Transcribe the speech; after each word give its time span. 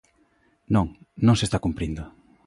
Non, 0.75 0.87
non 1.25 1.37
se 1.39 1.45
está 1.47 1.57
cumprindo. 1.65 2.03